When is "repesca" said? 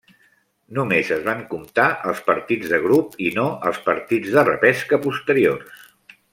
4.51-5.03